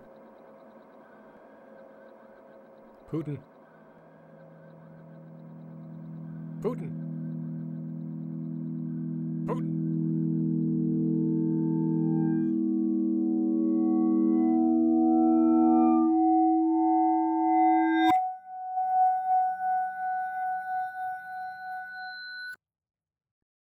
Putin. 3.05 3.46